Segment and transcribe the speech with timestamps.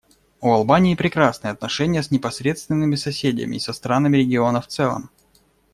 [0.39, 5.11] У Албании прекрасные отношения с непосредственными соседями и со странами региона в целом.